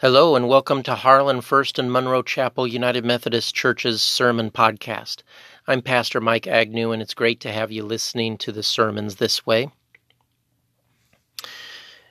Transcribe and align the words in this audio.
Hello, 0.00 0.36
and 0.36 0.46
welcome 0.46 0.82
to 0.82 0.94
Harlan 0.94 1.40
First 1.40 1.78
and 1.78 1.90
Monroe 1.90 2.20
Chapel 2.20 2.66
United 2.66 3.02
Methodist 3.02 3.54
Church's 3.54 4.02
Sermon 4.02 4.50
Podcast. 4.50 5.22
I'm 5.66 5.80
Pastor 5.80 6.20
Mike 6.20 6.46
Agnew, 6.46 6.92
and 6.92 7.00
it's 7.00 7.14
great 7.14 7.40
to 7.40 7.50
have 7.50 7.72
you 7.72 7.82
listening 7.82 8.36
to 8.36 8.52
the 8.52 8.62
sermons 8.62 9.16
this 9.16 9.46
way. 9.46 9.70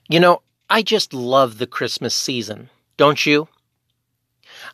You 0.10 0.20
know, 0.20 0.42
I 0.68 0.82
just 0.82 1.14
love 1.14 1.60
the 1.60 1.68
Christmas 1.68 2.16
season, 2.16 2.72
don't 2.98 3.24
you? 3.24 3.50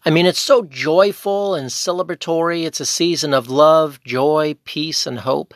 I 0.06 0.10
mean, 0.10 0.26
it's 0.26 0.40
so 0.40 0.64
joyful 0.64 1.54
and 1.54 1.68
celebratory. 1.68 2.64
It's 2.64 2.80
a 2.80 2.86
season 2.86 3.34
of 3.34 3.50
love, 3.50 4.00
joy, 4.06 4.56
peace, 4.64 5.06
and 5.06 5.20
hope. 5.20 5.54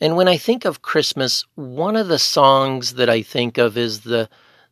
And 0.00 0.16
when 0.16 0.26
I 0.26 0.36
think 0.36 0.64
of 0.64 0.82
Christmas, 0.82 1.44
one 1.54 1.94
of 1.94 2.08
the 2.08 2.18
songs 2.18 2.94
that 2.94 3.08
I 3.08 3.22
think 3.22 3.56
of 3.56 3.78
is 3.78 4.00
the 4.00 4.28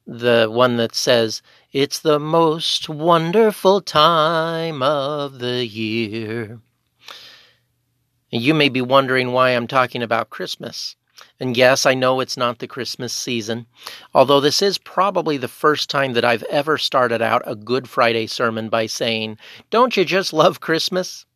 the 0.06 0.48
one 0.50 0.76
that 0.76 0.94
says, 0.94 1.42
It's 1.72 1.98
the 1.98 2.18
most 2.18 2.88
wonderful 2.88 3.80
time 3.80 4.82
of 4.82 5.38
the 5.38 5.66
year. 5.66 6.60
You 8.30 8.54
may 8.54 8.68
be 8.68 8.80
wondering 8.80 9.32
why 9.32 9.50
I'm 9.50 9.66
talking 9.66 10.02
about 10.02 10.30
Christmas. 10.30 10.96
And 11.38 11.56
yes, 11.56 11.84
I 11.84 11.94
know 11.94 12.20
it's 12.20 12.36
not 12.36 12.58
the 12.58 12.66
Christmas 12.66 13.12
season, 13.12 13.66
although 14.14 14.40
this 14.40 14.62
is 14.62 14.78
probably 14.78 15.36
the 15.36 15.48
first 15.48 15.90
time 15.90 16.12
that 16.14 16.24
I've 16.24 16.42
ever 16.44 16.78
started 16.78 17.20
out 17.20 17.42
a 17.44 17.54
Good 17.54 17.88
Friday 17.88 18.26
sermon 18.26 18.68
by 18.68 18.86
saying, 18.86 19.36
Don't 19.70 19.96
you 19.96 20.04
just 20.04 20.32
love 20.32 20.60
Christmas? 20.60 21.26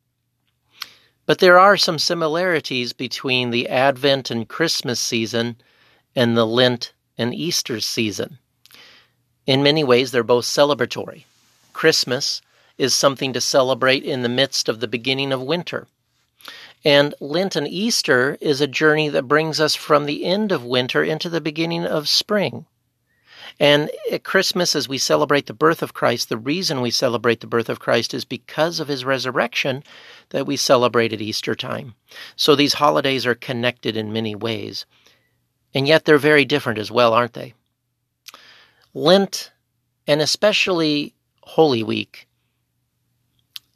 But 1.27 1.39
there 1.39 1.59
are 1.59 1.77
some 1.77 1.99
similarities 1.99 2.93
between 2.93 3.51
the 3.51 3.69
Advent 3.69 4.31
and 4.31 4.49
Christmas 4.49 5.01
season 5.01 5.57
and 6.15 6.37
the 6.37 6.47
Lent 6.47 6.93
and 7.17 7.35
Easter 7.35 7.81
season. 7.81 8.39
In 9.47 9.63
many 9.63 9.85
ways, 9.85 10.11
they're 10.11 10.23
both 10.23 10.45
celebratory. 10.45 11.25
Christmas 11.73 12.41
is 12.79 12.95
something 12.95 13.33
to 13.33 13.41
celebrate 13.41 14.05
in 14.05 14.23
the 14.23 14.29
midst 14.29 14.69
of 14.69 14.81
the 14.81 14.89
beginning 14.89 15.33
of 15.33 15.43
winter. 15.43 15.87
And 16.85 17.15
Lent 17.21 17.57
and 17.57 17.67
Easter 17.67 18.37
is 18.41 18.61
a 18.61 18.67
journey 18.67 19.09
that 19.09 19.29
brings 19.29 19.61
us 19.61 19.75
from 19.75 20.07
the 20.07 20.25
end 20.25 20.53
of 20.53 20.65
winter 20.65 21.03
into 21.03 21.29
the 21.29 21.41
beginning 21.41 21.87
of 21.87 22.09
spring. 22.09 22.67
And 23.61 23.91
at 24.11 24.25
Christmas, 24.25 24.75
as 24.75 24.89
we 24.89 24.99
celebrate 24.99 25.47
the 25.47 25.55
birth 25.55 25.83
of 25.83 25.95
Christ, 25.95 26.29
the 26.29 26.37
reason 26.37 26.81
we 26.81 26.91
celebrate 26.91 27.41
the 27.41 27.47
birth 27.47 27.69
of 27.69 27.79
Christ 27.79 28.13
is 28.13 28.25
because 28.25 28.81
of 28.81 28.89
his 28.89 29.05
resurrection 29.05 29.85
that 30.31 30.47
we 30.47 30.57
celebrate 30.57 31.13
at 31.13 31.23
Easter 31.23 31.55
time. 31.55 31.95
So 32.37 32.55
these 32.55 32.75
holidays 32.75 33.27
are 33.27 33.35
connected 33.35 33.97
in 33.97 34.13
many 34.13 34.35
ways. 34.35 34.87
And 35.73 35.87
yet 35.87 36.05
they're 36.05 36.19
very 36.19 36.45
different 36.45 36.79
as 36.79 36.91
well, 36.91 37.13
aren't 37.13 37.35
they? 37.35 37.55
Lent, 38.95 39.51
and 40.07 40.23
especially 40.23 41.15
Holy 41.43 41.83
Week, 41.83 42.29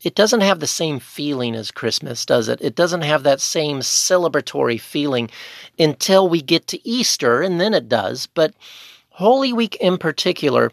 it 0.02 0.14
doesn't 0.14 0.42
have 0.42 0.60
the 0.60 0.66
same 0.69 1.00
feeling 1.00 1.56
as 1.56 1.72
Christmas, 1.72 2.25
does 2.25 2.48
it? 2.48 2.60
It 2.62 2.77
doesn't 2.77 3.02
have 3.02 3.25
that 3.25 3.41
same 3.41 3.80
celebratory 3.80 4.80
feeling 4.80 5.28
until 5.77 6.28
we 6.28 6.41
get 6.41 6.69
to 6.69 6.88
Easter, 6.88 7.42
and 7.42 7.60
then 7.60 7.75
it 7.75 7.88
does. 7.88 8.27
But 8.27 8.55
Holy 9.10 9.52
Week 9.52 9.75
in 9.77 9.98
particular 9.98 10.70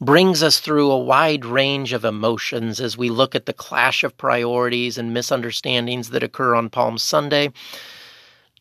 brings 0.00 0.42
us 0.42 0.58
through 0.58 0.90
a 0.90 0.98
wide 0.98 1.44
range 1.44 1.92
of 1.92 2.04
emotions 2.04 2.80
as 2.80 2.96
we 2.96 3.10
look 3.10 3.34
at 3.34 3.46
the 3.46 3.52
clash 3.52 4.02
of 4.02 4.16
priorities 4.16 4.96
and 4.96 5.12
misunderstandings 5.12 6.10
that 6.10 6.22
occur 6.22 6.54
on 6.54 6.70
Palm 6.70 6.96
Sunday 6.96 7.52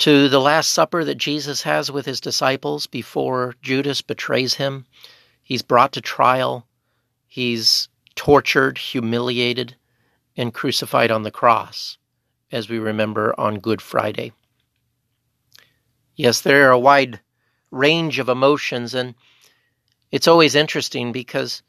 to 0.02 0.30
the 0.30 0.42
Last 0.42 0.72
Supper 0.72 1.04
that 1.04 1.20
Jesus 1.20 1.62
has 1.62 1.92
with 1.92 2.08
his 2.08 2.20
disciples 2.20 2.88
before 2.88 3.54
Judas 3.62 4.02
betrays 4.02 4.56
him. 4.56 4.88
He's 5.44 5.62
brought 5.62 5.92
to 5.92 6.02
trial, 6.02 6.66
he's 7.28 7.88
tortured, 8.16 8.80
humiliated, 8.80 9.76
and 10.36 10.56
crucified 10.56 11.12
on 11.12 11.22
the 11.22 11.30
cross, 11.30 12.00
as 12.52 12.68
we 12.68 12.80
remember 12.80 13.40
on 13.40 13.60
Good 13.60 13.80
Friday. 13.80 14.32
Yes, 16.16 16.42
there 16.42 16.68
are 16.68 16.72
a 16.72 16.80
wide 16.80 17.20
range 17.70 18.18
of 18.18 18.28
emotions, 18.28 18.96
and 18.96 19.14
it's 20.12 20.28
always 20.28 20.56
interesting 20.56 21.12
because 21.12 21.62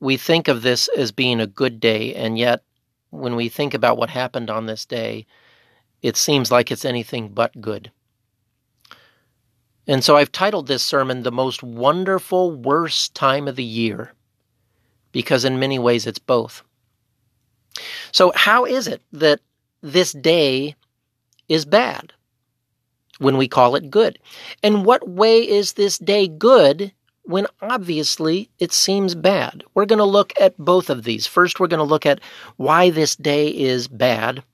we 0.00 0.16
think 0.16 0.48
of 0.48 0.62
this 0.62 0.88
as 0.88 1.12
being 1.12 1.38
a 1.38 1.46
good 1.46 1.78
day, 1.78 2.16
and 2.16 2.36
yet 2.36 2.64
when 3.10 3.36
we 3.36 3.48
think 3.48 3.74
about 3.74 3.96
what 3.96 4.10
happened 4.10 4.50
on 4.50 4.66
this 4.66 4.86
day, 4.86 5.24
it 6.06 6.16
seems 6.16 6.52
like 6.52 6.70
it's 6.70 6.84
anything 6.84 7.30
but 7.30 7.60
good. 7.60 7.90
And 9.88 10.04
so 10.04 10.16
I've 10.16 10.30
titled 10.30 10.68
this 10.68 10.84
sermon 10.84 11.24
The 11.24 11.32
Most 11.32 11.64
Wonderful 11.64 12.52
Worst 12.52 13.16
Time 13.16 13.48
of 13.48 13.56
the 13.56 13.64
Year, 13.64 14.12
because 15.10 15.44
in 15.44 15.58
many 15.58 15.80
ways 15.80 16.06
it's 16.06 16.20
both. 16.20 16.62
So, 18.12 18.30
how 18.36 18.64
is 18.66 18.86
it 18.86 19.02
that 19.14 19.40
this 19.82 20.12
day 20.12 20.76
is 21.48 21.64
bad 21.64 22.12
when 23.18 23.36
we 23.36 23.48
call 23.48 23.74
it 23.74 23.90
good? 23.90 24.20
And 24.62 24.84
what 24.84 25.08
way 25.08 25.40
is 25.40 25.72
this 25.72 25.98
day 25.98 26.28
good 26.28 26.92
when 27.24 27.48
obviously 27.60 28.48
it 28.60 28.72
seems 28.72 29.16
bad? 29.16 29.64
We're 29.74 29.86
going 29.86 29.98
to 29.98 30.04
look 30.04 30.32
at 30.40 30.56
both 30.56 30.88
of 30.88 31.02
these. 31.02 31.26
First, 31.26 31.58
we're 31.58 31.66
going 31.66 31.78
to 31.78 31.84
look 31.84 32.06
at 32.06 32.20
why 32.58 32.90
this 32.90 33.16
day 33.16 33.48
is 33.48 33.88
bad, 33.88 34.44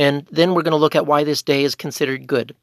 and 0.00 0.26
then 0.30 0.54
we're 0.54 0.62
going 0.62 0.72
to 0.72 0.78
look 0.78 0.96
at 0.96 1.04
why 1.04 1.24
this 1.24 1.42
day 1.42 1.62
is 1.62 1.74
considered 1.74 2.26
good. 2.26 2.56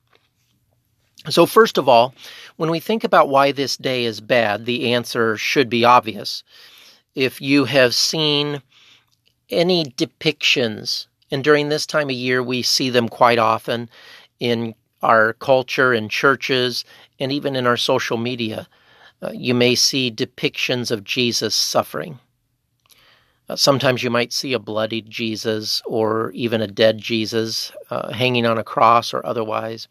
So, 1.30 1.46
first 1.46 1.78
of 1.78 1.88
all, 1.88 2.16
when 2.56 2.72
we 2.72 2.80
think 2.80 3.04
about 3.04 3.30
why 3.30 3.52
this 3.52 3.78
day 3.78 4.06
is 4.06 4.22
bad, 4.22 4.66
the 4.66 4.92
answer 4.92 5.38
should 5.38 5.70
be 5.70 5.86
obvious. 5.86 6.44
If 7.14 7.40
you 7.40 7.66
have 7.66 7.94
seen 7.94 8.64
any 9.52 9.86
depictions, 9.86 11.06
and 11.30 11.44
during 11.44 11.70
this 11.70 11.86
time 11.86 12.10
of 12.10 12.16
year 12.16 12.42
we 12.42 12.64
see 12.64 12.90
them 12.90 13.08
quite 13.08 13.38
often 13.38 13.88
in 14.40 14.74
our 15.04 15.34
culture, 15.34 15.94
in 15.94 16.10
churches, 16.10 16.86
and 17.20 17.32
even 17.32 17.56
in 17.56 17.68
our 17.68 17.78
social 17.78 18.18
media, 18.18 18.68
uh, 19.22 19.30
you 19.32 19.54
may 19.54 19.76
see 19.76 20.10
depictions 20.10 20.90
of 20.90 21.04
Jesus 21.04 21.54
suffering. 21.54 22.18
Uh, 23.50 23.56
sometimes 23.56 24.04
you 24.04 24.10
might 24.10 24.34
see 24.34 24.54
a 24.54 24.60
bloodied 24.60 25.10
Jesus 25.10 25.82
or 25.86 26.32
even 26.32 26.62
a 26.62 26.68
dead 26.68 26.98
Jesus 26.98 27.72
uh, 27.90 28.12
hanging 28.12 28.46
on 28.46 28.58
a 28.58 28.64
cross 28.64 29.14
or 29.14 29.26
otherwise. 29.26 29.88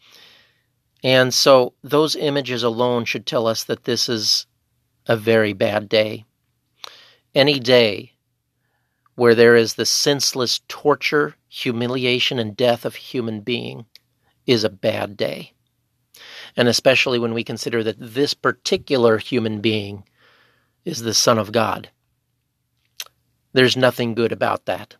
And 1.02 1.32
so 1.32 1.74
those 1.82 2.16
images 2.16 2.62
alone 2.62 3.04
should 3.04 3.26
tell 3.26 3.46
us 3.46 3.64
that 3.64 3.84
this 3.84 4.08
is 4.08 4.46
a 5.06 5.16
very 5.16 5.52
bad 5.52 5.88
day. 5.88 6.24
Any 7.34 7.58
day 7.60 8.12
where 9.14 9.34
there 9.34 9.56
is 9.56 9.74
the 9.74 9.86
senseless 9.86 10.60
torture, 10.68 11.36
humiliation, 11.48 12.38
and 12.38 12.56
death 12.56 12.84
of 12.84 12.94
human 12.94 13.40
being 13.40 13.86
is 14.46 14.64
a 14.64 14.70
bad 14.70 15.16
day. 15.16 15.52
And 16.56 16.68
especially 16.68 17.18
when 17.18 17.34
we 17.34 17.44
consider 17.44 17.82
that 17.84 17.96
this 17.98 18.34
particular 18.34 19.18
human 19.18 19.60
being 19.60 20.04
is 20.84 21.02
the 21.02 21.14
Son 21.14 21.38
of 21.38 21.52
God. 21.52 21.90
There's 23.52 23.76
nothing 23.76 24.14
good 24.14 24.32
about 24.32 24.66
that. 24.66 24.96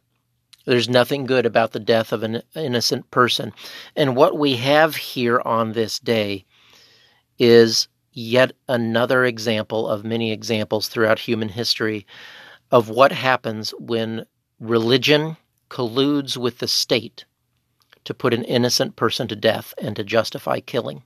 There's 0.65 0.89
nothing 0.89 1.27
good 1.27 1.47
about 1.47 1.73
the 1.73 1.81
death 1.81 2.12
of 2.12 2.23
an 2.23 2.43
innocent 2.55 3.11
person. 3.11 3.53
And 3.95 4.17
what 4.17 4.37
we 4.37 4.57
have 4.57 4.97
here 4.97 5.41
on 5.45 5.73
this 5.73 5.99
day 5.99 6.45
is 7.39 7.87
yet 8.12 8.53
another 8.69 9.25
example 9.25 9.89
of 9.89 10.05
many 10.05 10.33
examples 10.33 10.89
throughout 10.89 11.21
human 11.21 11.51
history 11.51 12.06
of 12.71 12.89
what 12.89 13.12
happens 13.12 13.71
when 13.79 14.27
religion 14.59 15.37
colludes 15.69 16.37
with 16.37 16.59
the 16.59 16.69
state 16.69 17.25
to 18.05 18.15
put 18.15 18.35
an 18.35 18.45
innocent 18.45 18.97
person 18.97 19.29
to 19.29 19.37
death 19.37 19.75
and 19.79 19.95
to 19.97 20.05
justify 20.05 20.61
killing. 20.61 21.03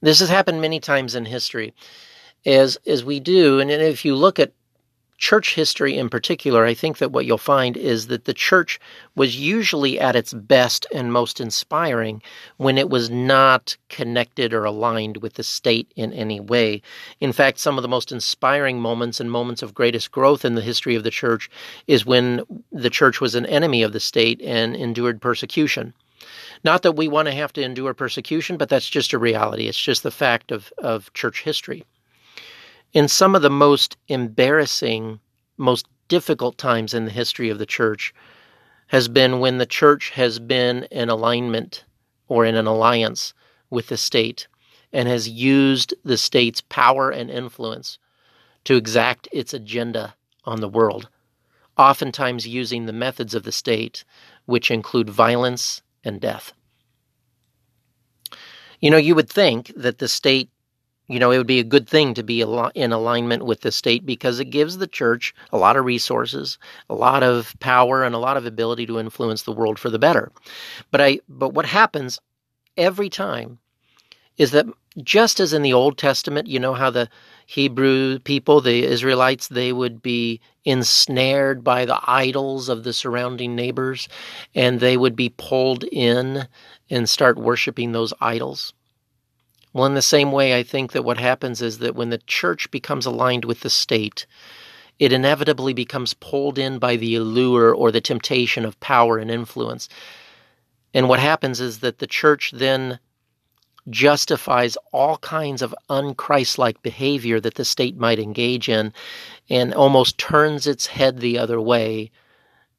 This 0.00 0.20
has 0.20 0.28
happened 0.28 0.60
many 0.60 0.78
times 0.78 1.14
in 1.14 1.24
history. 1.24 1.72
As, 2.44 2.78
as 2.86 3.04
we 3.04 3.18
do, 3.18 3.58
and 3.58 3.70
if 3.70 4.04
you 4.04 4.14
look 4.14 4.38
at 4.38 4.52
church 5.18 5.54
history 5.54 5.96
in 5.96 6.08
particular, 6.08 6.64
I 6.64 6.74
think 6.74 6.98
that 6.98 7.12
what 7.12 7.26
you'll 7.26 7.38
find 7.38 7.76
is 7.76 8.08
that 8.08 8.24
the 8.24 8.34
church 8.34 8.78
was 9.14 9.38
usually 9.38 9.98
at 9.98 10.16
its 10.16 10.32
best 10.34 10.86
and 10.92 11.12
most 11.12 11.40
inspiring 11.40 12.22
when 12.58 12.76
it 12.78 12.90
was 12.90 13.08
not 13.10 13.76
connected 13.88 14.52
or 14.52 14.64
aligned 14.64 15.18
with 15.18 15.34
the 15.34 15.42
state 15.42 15.90
in 15.96 16.12
any 16.12 16.40
way. 16.40 16.82
In 17.20 17.32
fact, 17.32 17.58
some 17.58 17.78
of 17.78 17.82
the 17.82 17.88
most 17.88 18.12
inspiring 18.12 18.80
moments 18.80 19.20
and 19.20 19.30
moments 19.30 19.62
of 19.62 19.74
greatest 19.74 20.12
growth 20.12 20.44
in 20.44 20.54
the 20.54 20.60
history 20.60 20.94
of 20.94 21.04
the 21.04 21.10
church 21.10 21.50
is 21.86 22.04
when 22.04 22.42
the 22.70 22.90
church 22.90 23.20
was 23.20 23.34
an 23.34 23.46
enemy 23.46 23.82
of 23.82 23.92
the 23.92 24.00
state 24.00 24.40
and 24.42 24.76
endured 24.76 25.20
persecution. 25.20 25.94
Not 26.64 26.82
that 26.82 26.96
we 26.96 27.08
want 27.08 27.26
to 27.26 27.34
have 27.34 27.52
to 27.54 27.62
endure 27.62 27.94
persecution, 27.94 28.56
but 28.56 28.68
that's 28.68 28.88
just 28.88 29.12
a 29.12 29.18
reality. 29.18 29.68
It's 29.68 29.80
just 29.80 30.02
the 30.02 30.10
fact 30.10 30.50
of, 30.50 30.72
of 30.78 31.12
church 31.12 31.42
history 31.42 31.84
in 32.92 33.08
some 33.08 33.34
of 33.34 33.42
the 33.42 33.50
most 33.50 33.96
embarrassing, 34.08 35.20
most 35.56 35.86
difficult 36.08 36.56
times 36.58 36.94
in 36.94 37.04
the 37.04 37.10
history 37.10 37.50
of 37.50 37.58
the 37.58 37.66
church 37.66 38.14
has 38.88 39.08
been 39.08 39.40
when 39.40 39.58
the 39.58 39.66
church 39.66 40.10
has 40.10 40.38
been 40.38 40.84
in 40.90 41.08
alignment 41.08 41.84
or 42.28 42.44
in 42.44 42.54
an 42.54 42.66
alliance 42.66 43.34
with 43.70 43.88
the 43.88 43.96
state 43.96 44.46
and 44.92 45.08
has 45.08 45.28
used 45.28 45.94
the 46.04 46.16
state's 46.16 46.60
power 46.60 47.10
and 47.10 47.30
influence 47.30 47.98
to 48.64 48.76
exact 48.76 49.28
its 49.32 49.52
agenda 49.52 50.14
on 50.44 50.60
the 50.60 50.68
world, 50.68 51.08
oftentimes 51.76 52.46
using 52.46 52.86
the 52.86 52.92
methods 52.92 53.34
of 53.34 53.42
the 53.42 53.52
state, 53.52 54.04
which 54.46 54.70
include 54.70 55.10
violence 55.10 55.82
and 56.04 56.20
death. 56.20 56.52
You 58.80 58.90
know, 58.90 58.96
you 58.96 59.14
would 59.14 59.28
think 59.28 59.72
that 59.76 59.98
the 59.98 60.08
state, 60.08 60.50
you 61.08 61.18
know, 61.18 61.30
it 61.30 61.38
would 61.38 61.46
be 61.46 61.60
a 61.60 61.64
good 61.64 61.88
thing 61.88 62.14
to 62.14 62.22
be 62.22 62.40
in 62.40 62.92
alignment 62.92 63.44
with 63.44 63.60
the 63.60 63.70
state 63.70 64.04
because 64.04 64.40
it 64.40 64.46
gives 64.46 64.78
the 64.78 64.86
church 64.86 65.34
a 65.52 65.58
lot 65.58 65.76
of 65.76 65.84
resources, 65.84 66.58
a 66.90 66.94
lot 66.94 67.22
of 67.22 67.54
power, 67.60 68.02
and 68.02 68.14
a 68.14 68.18
lot 68.18 68.36
of 68.36 68.44
ability 68.46 68.86
to 68.86 68.98
influence 68.98 69.42
the 69.42 69.52
world 69.52 69.78
for 69.78 69.88
the 69.88 69.98
better. 69.98 70.32
But 70.90 71.00
I, 71.00 71.20
but 71.28 71.54
what 71.54 71.66
happens 71.66 72.18
every 72.76 73.08
time 73.08 73.58
is 74.36 74.50
that 74.50 74.66
just 75.02 75.40
as 75.40 75.52
in 75.52 75.62
the 75.62 75.72
Old 75.72 75.98
Testament, 75.98 76.48
you 76.48 76.58
know 76.58 76.74
how 76.74 76.90
the 76.90 77.08
Hebrew 77.46 78.18
people, 78.18 78.60
the 78.60 78.84
Israelites, 78.84 79.48
they 79.48 79.72
would 79.72 80.02
be 80.02 80.40
ensnared 80.64 81.62
by 81.62 81.84
the 81.84 82.00
idols 82.06 82.68
of 82.68 82.82
the 82.82 82.92
surrounding 82.92 83.54
neighbors 83.54 84.08
and 84.54 84.80
they 84.80 84.96
would 84.96 85.14
be 85.14 85.28
pulled 85.28 85.84
in 85.84 86.48
and 86.90 87.08
start 87.08 87.38
worshiping 87.38 87.92
those 87.92 88.12
idols. 88.20 88.72
Well, 89.76 89.84
in 89.84 89.92
the 89.92 90.00
same 90.00 90.32
way, 90.32 90.58
I 90.58 90.62
think 90.62 90.92
that 90.92 91.04
what 91.04 91.18
happens 91.18 91.60
is 91.60 91.80
that 91.80 91.94
when 91.94 92.08
the 92.08 92.22
church 92.26 92.70
becomes 92.70 93.04
aligned 93.04 93.44
with 93.44 93.60
the 93.60 93.68
state, 93.68 94.24
it 94.98 95.12
inevitably 95.12 95.74
becomes 95.74 96.14
pulled 96.14 96.58
in 96.58 96.78
by 96.78 96.96
the 96.96 97.14
allure 97.16 97.74
or 97.74 97.92
the 97.92 98.00
temptation 98.00 98.64
of 98.64 98.80
power 98.80 99.18
and 99.18 99.30
influence. 99.30 99.90
And 100.94 101.10
what 101.10 101.20
happens 101.20 101.60
is 101.60 101.80
that 101.80 101.98
the 101.98 102.06
church 102.06 102.52
then 102.54 103.00
justifies 103.90 104.78
all 104.94 105.18
kinds 105.18 105.60
of 105.60 105.74
unchristlike 105.90 106.80
behavior 106.80 107.38
that 107.38 107.56
the 107.56 107.64
state 107.66 107.98
might 107.98 108.18
engage 108.18 108.70
in 108.70 108.94
and 109.50 109.74
almost 109.74 110.16
turns 110.16 110.66
its 110.66 110.86
head 110.86 111.20
the 111.20 111.36
other 111.36 111.60
way 111.60 112.10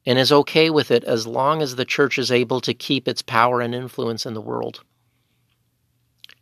and 0.04 0.18
is 0.18 0.32
okay 0.32 0.68
with 0.68 0.90
it 0.90 1.04
as 1.04 1.28
long 1.28 1.62
as 1.62 1.76
the 1.76 1.84
church 1.84 2.18
is 2.18 2.32
able 2.32 2.60
to 2.60 2.74
keep 2.74 3.06
its 3.06 3.22
power 3.22 3.60
and 3.60 3.72
influence 3.72 4.26
in 4.26 4.34
the 4.34 4.40
world. 4.40 4.82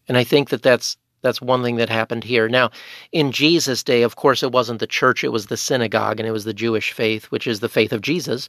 And 0.09 0.17
I 0.17 0.25
think 0.25 0.51
that 0.51 0.63
that's 0.63 0.97
that's 1.23 1.41
one 1.41 1.63
thing 1.63 1.77
that 1.77 1.89
happened 1.89 2.23
here. 2.23 2.49
Now, 2.49 2.71
in 3.11 3.33
Jesus' 3.33 3.83
day, 3.83 4.03
of 4.03 4.15
course, 4.17 4.43
it 4.45 4.53
wasn't 4.53 4.79
the 4.79 4.87
church, 4.87 5.25
it 5.25 5.33
was 5.33 5.47
the 5.47 5.57
synagogue, 5.57 6.21
and 6.21 6.29
it 6.29 6.33
was 6.33 6.45
the 6.45 6.55
Jewish 6.55 6.93
faith, 6.93 7.25
which 7.27 7.47
is 7.47 7.59
the 7.61 7.69
faith 7.69 7.93
of 7.93 8.01
Jesus. 8.01 8.49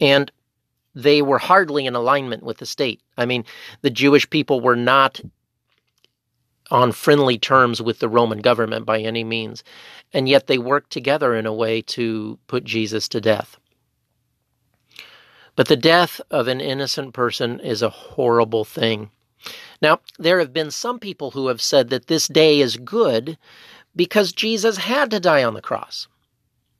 And 0.00 0.32
they 0.94 1.22
were 1.22 1.38
hardly 1.38 1.86
in 1.86 1.94
alignment 1.94 2.42
with 2.42 2.58
the 2.58 2.66
state. 2.66 3.00
I 3.16 3.26
mean, 3.26 3.44
the 3.82 3.90
Jewish 3.90 4.28
people 4.28 4.60
were 4.60 4.76
not 4.76 5.20
on 6.70 6.92
friendly 6.92 7.38
terms 7.38 7.82
with 7.82 7.98
the 7.98 8.08
Roman 8.08 8.40
government 8.40 8.86
by 8.86 9.00
any 9.00 9.22
means, 9.22 9.62
and 10.12 10.28
yet 10.28 10.46
they 10.46 10.58
worked 10.58 10.90
together 10.90 11.34
in 11.34 11.46
a 11.46 11.52
way 11.52 11.82
to 11.82 12.38
put 12.46 12.64
Jesus 12.64 13.08
to 13.08 13.20
death. 13.20 13.58
But 15.56 15.68
the 15.68 15.76
death 15.76 16.20
of 16.30 16.48
an 16.48 16.60
innocent 16.60 17.14
person 17.14 17.60
is 17.60 17.82
a 17.82 17.90
horrible 17.90 18.64
thing. 18.64 19.10
Now, 19.84 20.00
there 20.18 20.38
have 20.38 20.54
been 20.54 20.70
some 20.70 20.98
people 20.98 21.32
who 21.32 21.48
have 21.48 21.60
said 21.60 21.90
that 21.90 22.06
this 22.06 22.26
day 22.26 22.60
is 22.60 22.78
good 22.78 23.36
because 23.94 24.32
Jesus 24.32 24.78
had 24.78 25.10
to 25.10 25.20
die 25.20 25.44
on 25.44 25.52
the 25.52 25.60
cross. 25.60 26.08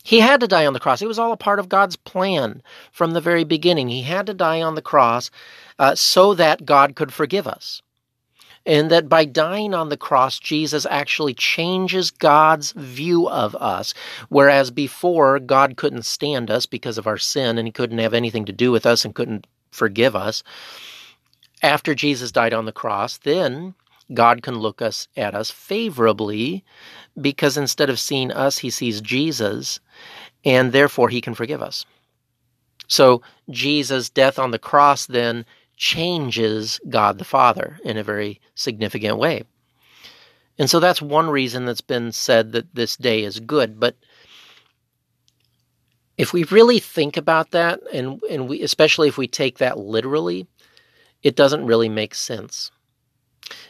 He 0.03 0.21
had 0.21 0.39
to 0.39 0.47
die 0.47 0.65
on 0.65 0.73
the 0.73 0.79
cross. 0.79 1.03
It 1.03 1.07
was 1.07 1.19
all 1.19 1.31
a 1.31 1.37
part 1.37 1.59
of 1.59 1.69
God's 1.69 1.97
plan 1.97 2.63
from 2.91 3.11
the 3.11 3.21
very 3.21 3.43
beginning. 3.43 3.89
He 3.89 4.01
had 4.01 4.25
to 4.25 4.33
die 4.33 4.59
on 4.59 4.73
the 4.73 4.81
cross 4.81 5.29
uh, 5.77 5.93
so 5.93 6.33
that 6.33 6.65
God 6.65 6.95
could 6.95 7.13
forgive 7.13 7.45
us. 7.45 7.83
And 8.65 8.89
that 8.89 9.07
by 9.07 9.25
dying 9.25 9.75
on 9.75 9.89
the 9.89 9.97
cross, 9.97 10.39
Jesus 10.39 10.87
actually 10.89 11.35
changes 11.35 12.09
God's 12.09 12.71
view 12.71 13.29
of 13.29 13.55
us. 13.57 13.93
Whereas 14.29 14.71
before, 14.71 15.37
God 15.39 15.77
couldn't 15.77 16.05
stand 16.05 16.49
us 16.49 16.65
because 16.65 16.97
of 16.97 17.05
our 17.05 17.19
sin 17.19 17.59
and 17.59 17.67
he 17.67 17.71
couldn't 17.71 17.99
have 17.99 18.15
anything 18.15 18.45
to 18.45 18.51
do 18.51 18.71
with 18.71 18.87
us 18.87 19.05
and 19.05 19.13
couldn't 19.13 19.45
forgive 19.69 20.15
us. 20.15 20.41
After 21.61 21.95
Jesus 21.95 22.31
died 22.31 22.53
on 22.53 22.65
the 22.65 22.71
cross, 22.71 23.17
then 23.17 23.75
God 24.13 24.43
can 24.43 24.59
look 24.59 24.81
us 24.81 25.07
at 25.17 25.33
us 25.33 25.49
favorably 25.49 26.63
because 27.19 27.57
instead 27.57 27.89
of 27.89 27.99
seeing 27.99 28.31
us, 28.31 28.59
he 28.59 28.69
sees 28.69 29.01
Jesus, 29.01 29.79
and 30.43 30.71
therefore 30.71 31.09
he 31.09 31.21
can 31.21 31.33
forgive 31.33 31.61
us. 31.61 31.85
So 32.87 33.21
Jesus' 33.49 34.09
death 34.09 34.37
on 34.37 34.51
the 34.51 34.59
cross 34.59 35.07
then 35.07 35.45
changes 35.75 36.79
God 36.87 37.17
the 37.17 37.25
Father 37.25 37.79
in 37.83 37.97
a 37.97 38.03
very 38.03 38.39
significant 38.53 39.17
way. 39.17 39.43
And 40.57 40.69
so 40.69 40.79
that's 40.79 41.01
one 41.01 41.29
reason 41.29 41.65
that's 41.65 41.81
been 41.81 42.11
said 42.11 42.53
that 42.53 42.73
this 42.75 42.95
day 42.95 43.23
is 43.23 43.39
good. 43.39 43.79
But 43.79 43.95
if 46.17 46.31
we 46.31 46.43
really 46.45 46.79
think 46.79 47.17
about 47.17 47.51
that, 47.51 47.81
and, 47.91 48.21
and 48.29 48.47
we, 48.47 48.61
especially 48.61 49.09
if 49.09 49.17
we 49.17 49.27
take 49.27 49.57
that 49.57 49.77
literally, 49.77 50.47
it 51.25 51.35
doesn't 51.35 51.65
really 51.65 51.89
make 51.89 52.13
sense. 52.13 52.69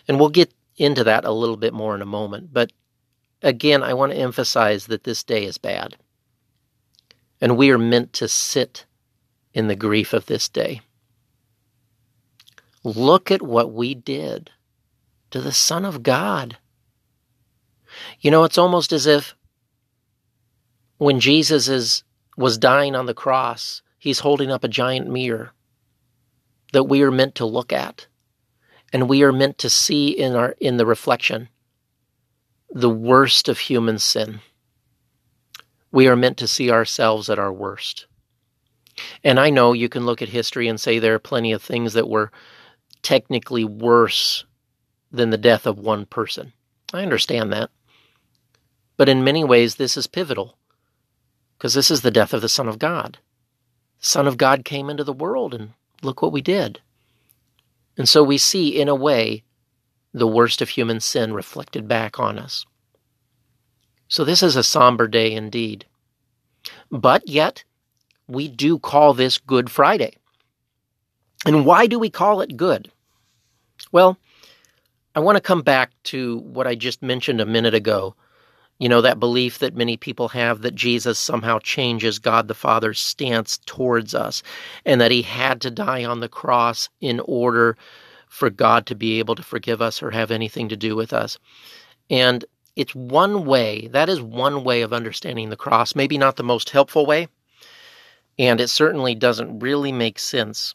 And 0.10 0.19
we'll 0.19 0.28
get 0.28 0.54
into 0.75 1.06
that 1.06 1.24
a 1.24 1.31
little 1.31 1.56
bit 1.56 1.74
more 1.74 1.96
in 1.96 2.02
a 2.02 2.06
moment. 2.06 2.52
But 2.52 2.74
again, 3.42 3.81
I 3.81 3.94
want 3.94 4.12
to 4.12 4.18
emphasize 4.18 4.88
that 4.88 5.06
this 5.06 5.24
day 5.24 5.46
is 5.46 5.57
bad. 5.57 5.96
And 7.40 7.56
we 7.56 7.72
are 7.72 7.78
meant 7.78 8.12
to 8.13 8.28
sit 8.28 8.86
in 9.54 9.69
the 9.69 9.75
grief 9.78 10.12
of 10.12 10.25
this 10.25 10.50
day. 10.50 10.81
Look 12.84 13.31
at 13.31 13.42
what 13.42 13.72
we 13.72 13.96
did 13.96 14.52
to 15.31 15.40
the 15.40 15.54
Son 15.54 15.86
of 15.86 16.04
God. 16.04 16.57
You 18.19 18.31
know, 18.31 18.44
it's 18.44 18.57
almost 18.57 18.92
as 18.92 19.07
if 19.07 19.34
when 20.98 21.22
Jesus 21.22 21.69
is, 21.69 22.04
was 22.36 22.57
dying 22.57 22.98
on 22.98 23.06
the 23.06 23.13
cross, 23.13 23.81
he's 23.98 24.19
holding 24.19 24.52
up 24.52 24.66
a 24.66 24.68
giant 24.68 25.07
mirror 25.07 25.54
that 26.75 26.83
we 26.83 27.01
are 27.04 27.12
meant 27.12 27.36
to 27.36 27.45
look 27.45 27.72
at 27.72 28.07
and 28.92 29.07
we 29.07 29.24
are 29.24 29.31
meant 29.31 29.57
to 29.57 29.69
see 29.69 30.10
in 30.10 30.36
our 30.36 30.56
in 30.60 30.75
the 30.75 30.86
reflection 30.86 31.48
the 32.69 32.89
worst 32.89 33.48
of 33.48 33.57
human 33.57 33.98
sin. 33.98 34.42
We 35.89 36.10
are 36.10 36.18
meant 36.18 36.36
to 36.39 36.48
see 36.50 36.69
ourselves 36.69 37.30
at 37.30 37.39
our 37.39 37.54
worst. 37.54 38.07
And 39.24 39.39
I 39.39 39.50
know 39.50 39.72
you 39.72 39.88
can 39.88 40.06
look 40.06 40.22
at 40.22 40.27
history 40.27 40.68
and 40.68 40.77
say 40.77 41.00
there 41.00 41.16
are 41.16 41.19
plenty 41.19 41.54
of 41.54 41.63
things 41.63 41.94
that 41.94 42.10
were 42.10 42.31
technically 43.01 43.63
worse 43.63 44.44
than 45.12 45.30
the 45.30 45.38
death 45.38 45.66
of 45.66 45.80
one 45.80 46.06
person. 46.06 46.51
I 46.94 47.04
understand 47.04 47.54
that. 47.54 47.69
But 48.98 49.07
in 49.07 49.24
many 49.24 49.45
ways, 49.45 49.75
this 49.75 49.95
is 49.95 50.07
pivotal 50.07 50.57
because 51.57 51.73
this 51.73 51.90
is 51.90 52.02
the 52.02 52.11
death 52.11 52.33
of 52.33 52.42
the 52.42 52.49
Son 52.49 52.68
of 52.68 52.80
God. 52.80 53.19
The 54.02 54.07
Son 54.07 54.28
of 54.28 54.38
God 54.38 54.66
came 54.66 54.90
into 54.90 55.06
the 55.06 55.14
world, 55.14 55.54
and 55.54 55.71
look 56.06 56.21
what 56.21 56.31
we 56.31 56.42
did. 56.42 56.80
And 57.97 58.07
so 58.07 58.24
we 58.24 58.38
see, 58.38 58.80
in 58.80 58.88
a 58.88 58.95
way, 58.95 59.44
the 60.14 60.28
worst 60.28 60.62
of 60.62 60.69
human 60.69 61.00
sin 61.00 61.33
reflected 61.33 61.88
back 61.88 62.19
on 62.19 62.40
us. 62.40 62.66
So 64.07 64.24
this 64.24 64.44
is 64.44 64.56
a 64.56 64.64
somber 64.64 65.07
day 65.07 65.33
indeed. 65.33 65.85
But 66.92 67.28
yet, 67.28 67.64
we 68.28 68.47
do 68.47 68.80
call 68.80 69.14
this 69.14 69.38
Good 69.38 69.69
Friday. 69.69 70.16
And 71.45 71.66
why 71.66 71.88
do 71.88 72.00
we 72.00 72.09
call 72.09 72.42
it 72.42 72.57
good? 72.57 72.92
Well, 73.92 74.18
I 75.14 75.19
want 75.19 75.38
to 75.38 75.42
come 75.42 75.62
back 75.62 75.92
to 76.06 76.40
what 76.40 76.68
I 76.68 76.76
just 76.76 77.02
mentioned 77.02 77.40
a 77.40 77.45
minute 77.45 77.74
ago. 77.74 78.16
You 78.77 78.89
know, 78.89 79.01
that 79.01 79.19
belief 79.19 79.59
that 79.59 79.75
many 79.75 79.95
people 79.95 80.27
have 80.29 80.61
that 80.61 80.75
Jesus 80.75 81.17
somehow 81.17 81.59
changes 81.59 82.19
God 82.19 82.47
the 82.47 82.53
Father's 82.53 82.99
stance 82.99 83.57
towards 83.65 84.13
us 84.13 84.44
and 84.85 84.99
that 84.99 85.11
he 85.11 85.21
had 85.21 85.61
to 85.61 85.71
die 85.71 86.03
on 86.03 86.19
the 86.19 86.27
cross 86.27 86.89
in 86.99 87.21
order 87.21 87.77
for 88.27 88.49
God 88.49 88.85
to 88.87 88.95
be 88.95 89.19
able 89.19 89.35
to 89.35 89.44
forgive 89.44 89.81
us 89.81 90.03
or 90.03 90.11
have 90.11 90.29
anything 90.29 90.67
to 90.69 90.75
do 90.75 90.95
with 90.95 91.13
us. 91.13 91.39
And 92.09 92.44
it's 92.75 92.94
one 92.94 93.45
way, 93.45 93.87
that 93.94 94.09
is 94.09 94.21
one 94.21 94.65
way 94.65 94.81
of 94.81 94.91
understanding 94.91 95.49
the 95.49 95.55
cross, 95.55 95.95
maybe 95.95 96.17
not 96.17 96.35
the 96.35 96.44
most 96.44 96.69
helpful 96.69 97.05
way. 97.05 97.29
And 98.37 98.59
it 98.59 98.67
certainly 98.67 99.15
doesn't 99.15 99.59
really 99.59 99.94
make 99.94 100.19
sense 100.19 100.73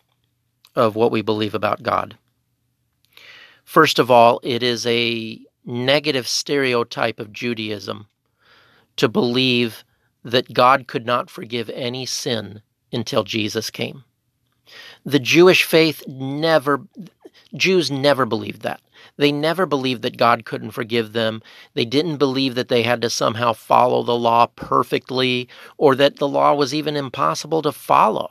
of 0.75 0.97
what 0.97 1.11
we 1.11 1.21
believe 1.21 1.54
about 1.54 1.83
God. 1.83 2.16
First 3.64 3.99
of 3.99 4.11
all, 4.11 4.40
it 4.42 4.62
is 4.62 4.87
a 4.87 5.38
negative 5.64 6.26
stereotype 6.26 7.21
of 7.21 7.33
Judaism 7.33 8.07
to 8.97 9.09
believe 9.09 9.85
that 10.25 10.52
God 10.52 10.87
could 10.87 11.07
not 11.07 11.31
forgive 11.31 11.71
any 11.71 12.07
sin 12.07 12.62
until 12.93 13.25
Jesus 13.25 13.71
came. 13.71 14.05
The 15.05 15.19
Jewish 15.19 15.64
faith 15.64 16.02
never, 16.07 16.83
Jews 17.55 17.90
never 17.90 18.26
believed 18.26 18.62
that. 18.62 18.81
They 19.17 19.33
never 19.33 19.67
believed 19.67 20.02
that 20.02 20.17
God 20.17 20.45
couldn't 20.45 20.73
forgive 20.73 21.12
them. 21.12 21.43
They 21.75 21.85
didn't 21.85 22.19
believe 22.19 22.55
that 22.55 22.69
they 22.69 22.83
had 22.83 23.02
to 23.02 23.11
somehow 23.11 23.52
follow 23.52 24.02
the 24.02 24.17
law 24.17 24.47
perfectly 24.47 25.49
or 25.79 25.95
that 25.97 26.17
the 26.17 26.29
law 26.29 26.55
was 26.55 26.75
even 26.75 26.97
impossible 26.97 27.62
to 27.62 27.73
follow. 27.73 28.31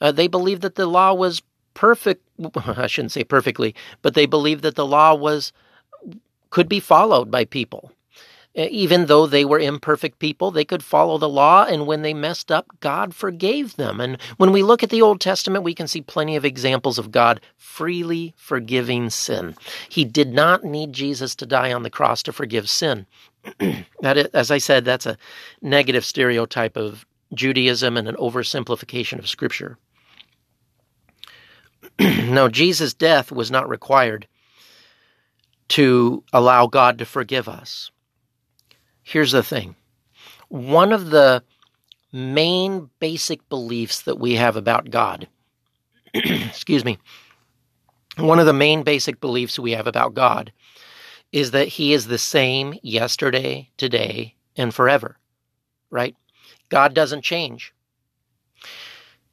Uh, 0.00 0.12
they 0.12 0.28
believed 0.28 0.62
that 0.62 0.76
the 0.76 0.86
law 0.86 1.12
was 1.12 1.42
perfect. 1.74 2.24
I 2.54 2.86
shouldn't 2.86 3.12
say 3.12 3.24
perfectly, 3.24 3.74
but 4.02 4.14
they 4.14 4.26
believed 4.26 4.62
that 4.62 4.76
the 4.76 4.86
law 4.86 5.14
was 5.14 5.52
could 6.50 6.68
be 6.68 6.80
followed 6.80 7.30
by 7.30 7.44
people. 7.44 7.92
Even 8.56 9.06
though 9.06 9.26
they 9.26 9.44
were 9.44 9.60
imperfect 9.60 10.18
people, 10.18 10.50
they 10.50 10.64
could 10.64 10.82
follow 10.82 11.18
the 11.18 11.28
law, 11.28 11.64
and 11.64 11.86
when 11.86 12.02
they 12.02 12.12
messed 12.12 12.50
up, 12.50 12.66
God 12.80 13.14
forgave 13.14 13.76
them. 13.76 14.00
And 14.00 14.20
when 14.38 14.50
we 14.50 14.64
look 14.64 14.82
at 14.82 14.90
the 14.90 15.02
Old 15.02 15.20
Testament, 15.20 15.62
we 15.62 15.72
can 15.72 15.86
see 15.86 16.00
plenty 16.00 16.34
of 16.34 16.44
examples 16.44 16.98
of 16.98 17.12
God 17.12 17.40
freely 17.56 18.34
forgiving 18.36 19.08
sin. 19.08 19.54
He 19.88 20.04
did 20.04 20.32
not 20.32 20.64
need 20.64 20.92
Jesus 20.92 21.36
to 21.36 21.46
die 21.46 21.72
on 21.72 21.84
the 21.84 21.90
cross 21.90 22.24
to 22.24 22.32
forgive 22.32 22.68
sin. 22.68 23.06
that, 24.00 24.18
is, 24.18 24.26
as 24.26 24.50
I 24.50 24.58
said, 24.58 24.84
that's 24.84 25.06
a 25.06 25.16
negative 25.62 26.04
stereotype 26.04 26.76
of 26.76 27.06
Judaism 27.32 27.96
and 27.96 28.08
an 28.08 28.16
oversimplification 28.16 29.20
of 29.20 29.28
Scripture. 29.28 29.78
no, 32.00 32.48
Jesus' 32.48 32.94
death 32.94 33.30
was 33.30 33.52
not 33.52 33.68
required 33.68 34.26
to 35.70 36.24
allow 36.32 36.66
God 36.66 36.98
to 36.98 37.04
forgive 37.04 37.48
us. 37.48 37.90
Here's 39.02 39.32
the 39.32 39.42
thing 39.42 39.76
one 40.48 40.92
of 40.92 41.10
the 41.10 41.42
main 42.12 42.90
basic 42.98 43.48
beliefs 43.48 44.02
that 44.02 44.18
we 44.18 44.34
have 44.34 44.56
about 44.56 44.90
God, 44.90 45.28
excuse 46.14 46.84
me, 46.84 46.98
one 48.16 48.40
of 48.40 48.46
the 48.46 48.52
main 48.52 48.82
basic 48.82 49.20
beliefs 49.20 49.58
we 49.58 49.72
have 49.72 49.86
about 49.86 50.14
God 50.14 50.52
is 51.32 51.52
that 51.52 51.68
He 51.68 51.92
is 51.92 52.06
the 52.06 52.18
same 52.18 52.74
yesterday, 52.82 53.70
today, 53.76 54.34
and 54.56 54.74
forever, 54.74 55.16
right? 55.90 56.16
God 56.68 56.94
doesn't 56.94 57.22
change. 57.22 57.72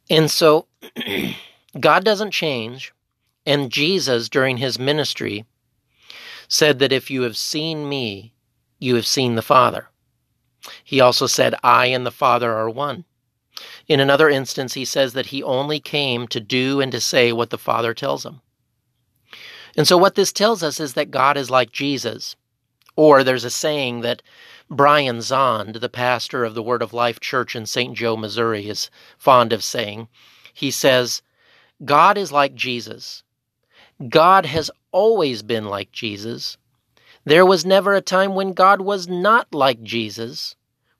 And 0.09 0.29
so, 0.29 0.67
God 1.79 2.03
doesn't 2.03 2.31
change. 2.31 2.93
And 3.45 3.71
Jesus, 3.71 4.29
during 4.29 4.57
his 4.57 4.77
ministry, 4.77 5.45
said 6.47 6.79
that 6.79 6.91
if 6.91 7.09
you 7.09 7.23
have 7.23 7.37
seen 7.37 7.87
me, 7.87 8.33
you 8.79 8.95
have 8.95 9.05
seen 9.07 9.35
the 9.35 9.41
Father. 9.41 9.89
He 10.83 10.99
also 10.99 11.27
said, 11.27 11.55
I 11.63 11.87
and 11.87 12.05
the 12.05 12.11
Father 12.11 12.53
are 12.53 12.69
one. 12.69 13.05
In 13.87 13.99
another 13.99 14.29
instance, 14.29 14.73
he 14.73 14.85
says 14.85 15.13
that 15.13 15.27
he 15.27 15.41
only 15.41 15.79
came 15.79 16.27
to 16.27 16.39
do 16.39 16.81
and 16.81 16.91
to 16.91 17.01
say 17.01 17.31
what 17.31 17.49
the 17.49 17.57
Father 17.57 17.93
tells 17.93 18.25
him. 18.25 18.41
And 19.75 19.87
so, 19.87 19.97
what 19.97 20.15
this 20.15 20.31
tells 20.31 20.63
us 20.63 20.79
is 20.79 20.93
that 20.93 21.11
God 21.11 21.37
is 21.37 21.49
like 21.49 21.71
Jesus. 21.71 22.35
Or 22.95 23.23
there's 23.23 23.43
a 23.43 23.51
saying 23.51 24.01
that 24.01 24.23
Brian 24.69 25.19
Zahnd, 25.19 25.79
the 25.79 25.89
pastor 25.89 26.43
of 26.43 26.55
the 26.55 26.63
Word 26.63 26.81
of 26.81 26.93
Life 26.93 27.19
Church 27.19 27.55
in 27.55 27.65
St. 27.65 27.95
Joe, 27.95 28.17
Missouri, 28.17 28.67
is 28.67 28.89
fond 29.17 29.53
of 29.53 29.63
saying. 29.63 30.07
He 30.53 30.71
says, 30.71 31.21
God 31.85 32.17
is 32.17 32.31
like 32.31 32.55
Jesus. 32.55 33.23
God 34.09 34.45
has 34.45 34.69
always 34.91 35.41
been 35.41 35.65
like 35.65 35.91
Jesus. 35.91 36.57
There 37.25 37.45
was 37.45 37.65
never 37.65 37.93
a 37.93 38.01
time 38.01 38.35
when 38.35 38.53
God 38.53 38.81
was 38.81 39.07
not 39.07 39.53
like 39.53 39.81
Jesus. 39.81 40.55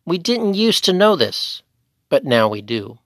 We 0.05 0.17
didn't 0.17 0.55
used 0.55 0.83
to 0.85 0.93
know 0.93 1.15
this, 1.15 1.61
but 2.09 2.25
now 2.25 2.47
we 2.47 2.61
do. 2.61 2.97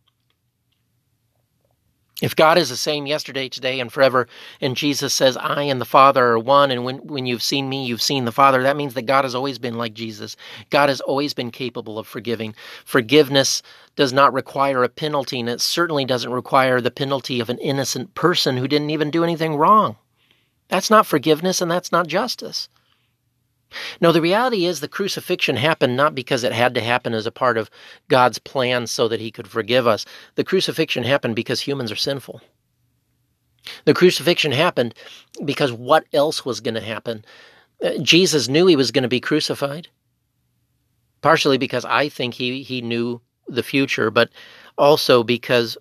If 2.22 2.36
God 2.36 2.60
is 2.60 2.70
the 2.70 2.78
same 2.78 3.08
yesterday, 3.08 3.50
today, 3.50 3.80
and 3.80 3.92
forever, 3.92 4.28
and 4.62 4.78
Jesus 4.78 5.12
says, 5.12 5.36
I 5.38 5.64
and 5.64 5.82
the 5.82 5.86
Father 5.86 6.24
are 6.24 6.40
one, 6.40 6.70
and 6.70 6.86
when, 6.86 6.98
when 7.00 7.26
you've 7.26 7.42
seen 7.42 7.68
me, 7.68 7.84
you've 7.84 8.02
seen 8.02 8.26
the 8.26 8.32
Father, 8.32 8.62
that 8.62 8.78
means 8.78 8.94
that 8.94 9.08
God 9.08 9.26
has 9.26 9.34
always 9.34 9.58
been 9.58 9.76
like 9.76 9.96
Jesus. 9.96 10.38
God 10.70 10.90
has 10.90 11.02
always 11.02 11.34
been 11.34 11.50
capable 11.50 11.98
of 11.98 12.06
forgiving. 12.06 12.54
Forgiveness 12.86 13.64
does 13.96 14.14
not 14.14 14.34
require 14.34 14.84
a 14.84 14.90
penalty, 14.90 15.40
and 15.40 15.50
it 15.50 15.62
certainly 15.62 16.06
doesn't 16.06 16.32
require 16.32 16.80
the 16.80 16.92
penalty 16.92 17.40
of 17.40 17.50
an 17.50 17.58
innocent 17.58 18.14
person 18.14 18.56
who 18.56 18.68
didn't 18.68 18.92
even 18.92 19.10
do 19.10 19.24
anything 19.24 19.56
wrong. 19.56 19.98
That's 20.68 20.92
not 20.92 21.08
forgiveness, 21.08 21.60
and 21.60 21.72
that's 21.72 21.92
not 21.92 22.06
justice. 22.06 22.70
No, 24.00 24.12
the 24.12 24.22
reality 24.22 24.66
is 24.66 24.80
the 24.80 24.88
crucifixion 24.88 25.56
happened 25.56 25.96
not 25.96 26.16
because 26.16 26.44
it 26.44 26.54
had 26.54 26.74
to 26.76 26.82
happen 26.82 27.14
as 27.14 27.26
a 27.26 27.32
part 27.32 27.58
of 27.58 27.70
God's 28.08 28.40
plan 28.40 28.88
so 28.88 29.08
that 29.08 29.20
he 29.22 29.32
could 29.32 29.48
forgive 29.48 29.88
us. 29.88 30.06
The 30.36 30.44
crucifixion 30.44 31.04
happened 31.04 31.36
because 31.36 31.62
humans 31.62 31.92
are 31.92 31.96
sinful. 31.96 32.42
The 33.86 33.94
crucifixion 33.94 34.52
happened 34.52 34.96
because 35.46 35.72
what 35.72 36.06
else 36.14 36.46
was 36.46 36.62
going 36.62 36.74
to 36.76 36.82
happen? 36.82 37.24
Uh, 37.84 37.98
Jesus 38.02 38.48
knew 38.48 38.68
he 38.68 38.76
was 38.76 38.92
going 38.92 39.04
to 39.04 39.08
be 39.08 39.20
crucified. 39.20 39.88
Partially 41.22 41.58
because 41.58 41.86
I 41.86 42.10
think 42.10 42.34
he, 42.34 42.64
he 42.64 42.82
knew 42.82 43.22
the 43.48 43.64
future, 43.64 44.10
but 44.10 44.30
also 44.78 45.24
because 45.24 45.78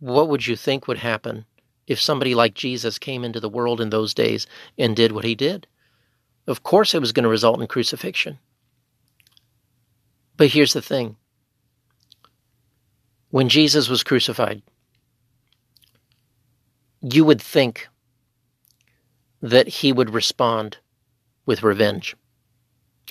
what 0.00 0.28
would 0.28 0.46
you 0.46 0.56
think 0.56 0.88
would 0.88 0.98
happen 0.98 1.44
if 1.86 2.00
somebody 2.00 2.34
like 2.34 2.54
Jesus 2.54 2.98
came 2.98 3.24
into 3.24 3.40
the 3.40 3.48
world 3.48 3.80
in 3.80 3.90
those 3.90 4.14
days 4.14 4.46
and 4.78 4.96
did 4.96 5.12
what 5.12 5.24
he 5.24 5.34
did? 5.34 5.66
Of 6.50 6.62
course, 6.64 6.94
it 6.94 7.00
was 7.00 7.12
going 7.12 7.24
to 7.24 7.30
result 7.30 7.60
in 7.60 7.66
crucifixion. 7.68 8.38
But 10.36 10.48
here's 10.48 10.72
the 10.72 10.82
thing 10.82 11.16
when 13.30 13.48
Jesus 13.48 13.88
was 13.88 14.02
crucified, 14.02 14.62
you 17.00 17.24
would 17.24 17.40
think 17.40 17.88
that 19.40 19.68
he 19.68 19.92
would 19.92 20.10
respond 20.10 20.78
with 21.46 21.62
revenge. 21.62 22.16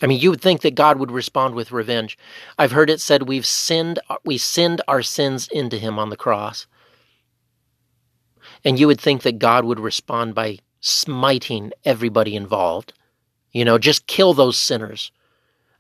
I 0.01 0.07
mean, 0.07 0.19
you 0.19 0.29
would 0.29 0.41
think 0.41 0.61
that 0.61 0.75
God 0.75 0.99
would 0.99 1.11
respond 1.11 1.55
with 1.55 1.71
revenge. 1.71 2.17
I've 2.57 2.71
heard 2.71 2.89
it 2.89 3.01
said 3.01 3.23
we've 3.23 3.45
sinned, 3.45 3.99
we 4.23 4.37
sinned 4.37 4.81
our 4.87 5.01
sins 5.01 5.47
into 5.51 5.77
him 5.77 5.97
on 5.99 6.09
the 6.09 6.17
cross. 6.17 6.67
And 8.63 8.79
you 8.79 8.87
would 8.87 8.99
think 8.99 9.23
that 9.23 9.39
God 9.39 9.65
would 9.65 9.79
respond 9.79 10.35
by 10.35 10.59
smiting 10.81 11.71
everybody 11.85 12.35
involved. 12.35 12.93
You 13.51 13.65
know, 13.65 13.77
just 13.77 14.07
kill 14.07 14.33
those 14.33 14.57
sinners. 14.57 15.11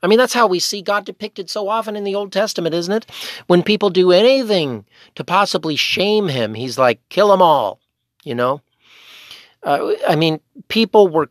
I 0.01 0.07
mean, 0.07 0.17
that's 0.17 0.33
how 0.33 0.47
we 0.47 0.59
see 0.59 0.81
God 0.81 1.05
depicted 1.05 1.49
so 1.49 1.67
often 1.67 1.95
in 1.95 2.03
the 2.05 2.15
Old 2.15 2.31
Testament, 2.31 2.73
isn't 2.73 2.93
it? 2.93 3.11
When 3.47 3.63
people 3.63 3.89
do 3.89 4.11
anything 4.11 4.85
to 5.15 5.23
possibly 5.23 5.75
shame 5.75 6.29
him, 6.29 6.53
he's 6.53 6.77
like, 6.77 7.01
kill 7.09 7.27
them 7.27 7.41
all, 7.41 7.79
you 8.23 8.33
know? 8.33 8.61
Uh, 9.61 9.91
I 10.07 10.15
mean, 10.15 10.39
people 10.69 11.09
were 11.09 11.29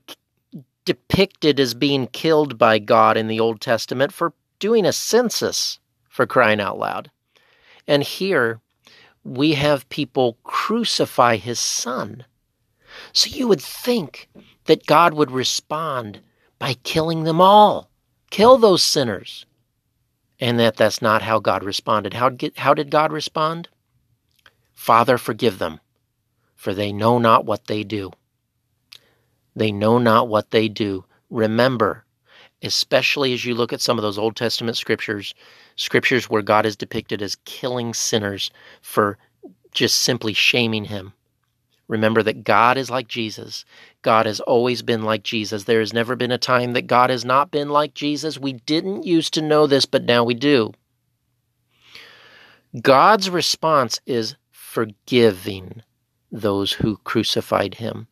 depicted 0.85 1.59
as 1.59 1.73
being 1.75 2.09
killed 2.09 2.59
by 2.59 2.78
God 2.78 3.16
in 3.16 3.28
the 3.28 3.40
Old 3.40 3.61
Testament 3.61 4.12
for 4.12 4.35
doing 4.59 4.85
a 4.85 4.92
census, 4.92 5.78
for 6.09 6.26
crying 6.26 6.61
out 6.61 6.78
loud. 6.78 7.11
And 7.87 8.02
here 8.02 8.61
we 9.25 9.54
have 9.54 9.88
people 9.88 10.37
crucify 10.45 11.37
his 11.37 11.59
son. 11.59 12.25
So 13.12 13.30
you 13.30 13.49
would 13.49 13.62
think 13.62 14.28
that 14.66 14.87
God 14.87 15.14
would 15.14 15.30
respond 15.30 16.21
by 16.58 16.74
killing 16.82 17.24
them 17.24 17.40
all. 17.40 17.90
Kill 18.30 18.58
those 18.58 18.82
sinners. 18.82 19.46
And 20.40 20.58
that 20.60 20.76
that's 20.76 21.02
not 21.02 21.22
how 21.22 21.40
God 21.40 21.64
responded. 21.64 22.14
How, 22.14 22.30
how 22.56 22.74
did 22.74 22.90
God 22.90 23.12
respond? 23.12 23.68
Father, 24.72 25.18
forgive 25.18 25.58
them, 25.58 25.80
for 26.54 26.72
they 26.72 26.92
know 26.92 27.18
not 27.18 27.44
what 27.44 27.66
they 27.66 27.82
do. 27.82 28.12
They 29.56 29.72
know 29.72 29.98
not 29.98 30.28
what 30.28 30.52
they 30.52 30.68
do. 30.68 31.04
Remember, 31.30 32.04
especially 32.62 33.32
as 33.34 33.44
you 33.44 33.54
look 33.54 33.72
at 33.72 33.80
some 33.80 33.98
of 33.98 34.02
those 34.02 34.18
Old 34.18 34.36
Testament 34.36 34.76
scriptures, 34.76 35.34
scriptures 35.74 36.30
where 36.30 36.42
God 36.42 36.64
is 36.64 36.76
depicted 36.76 37.20
as 37.22 37.36
killing 37.44 37.92
sinners 37.92 38.52
for 38.80 39.18
just 39.72 40.00
simply 40.00 40.32
shaming 40.32 40.84
him. 40.84 41.12
Remember 41.88 42.23
that 42.23 42.45
God 42.45 42.76
is 42.76 42.90
like 42.90 43.09
Jesus. 43.09 43.64
God 44.02 44.26
has 44.26 44.40
always 44.40 44.83
been 44.83 45.02
like 45.02 45.23
Jesus. 45.23 45.64
There 45.64 45.80
has 45.80 45.95
never 45.95 46.14
been 46.14 46.30
a 46.30 46.38
time 46.38 46.75
that 46.75 46.87
God 46.87 47.09
has 47.09 47.25
not 47.25 47.50
been 47.50 47.71
like 47.71 47.95
Jesus. 47.95 48.38
We 48.38 48.52
didn't 48.52 49.07
used 49.07 49.35
to 49.35 49.42
know 49.42 49.66
this, 49.66 49.87
but 49.87 50.04
now 50.04 50.23
we 50.23 50.35
do. 50.35 50.73
God's 52.83 53.30
response 53.30 54.00
is 54.04 54.37
forgiving 54.50 55.83
those 56.30 56.73
who 56.73 56.99
crucified 56.99 57.75
him. 57.75 58.07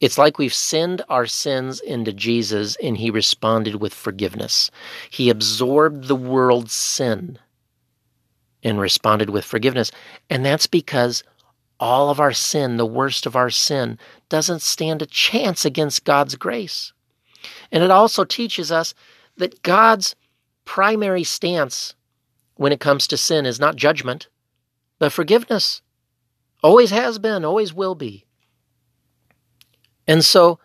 It's 0.00 0.18
like 0.18 0.38
we've 0.38 0.54
sinned 0.54 1.02
our 1.08 1.26
sins 1.26 1.80
into 1.80 2.12
Jesus 2.12 2.76
and 2.82 2.96
he 2.96 3.10
responded 3.10 3.76
with 3.76 3.94
forgiveness. 3.94 4.70
He 5.10 5.30
absorbed 5.30 6.08
the 6.08 6.16
world's 6.16 6.72
sin 6.72 7.38
and 8.62 8.80
responded 8.80 9.30
with 9.30 9.44
forgiveness. 9.44 9.90
And 10.28 10.44
that's 10.44 10.66
because 10.66 11.22
all 11.80 12.10
of 12.10 12.20
our 12.20 12.32
sin, 12.32 12.76
the 12.76 12.86
worst 12.86 13.24
of 13.24 13.34
our 13.34 13.50
sin, 13.50 13.98
doesn't 14.28 14.60
stand 14.60 15.00
a 15.00 15.06
chance 15.06 15.64
against 15.64 16.04
God's 16.04 16.36
grace. 16.36 16.92
And 17.72 17.82
it 17.82 17.90
also 17.90 18.24
teaches 18.24 18.70
us 18.70 18.94
that 19.38 19.62
God's 19.62 20.14
primary 20.66 21.24
stance 21.24 21.94
when 22.56 22.70
it 22.70 22.80
comes 22.80 23.06
to 23.08 23.16
sin 23.16 23.46
is 23.46 23.58
not 23.58 23.76
judgment, 23.76 24.28
but 24.98 25.10
forgiveness. 25.10 25.80
Always 26.62 26.90
has 26.90 27.18
been, 27.18 27.44
always 27.44 27.72
will 27.72 27.94
be. 27.94 28.26
And 30.06 30.22
so, 30.22 30.58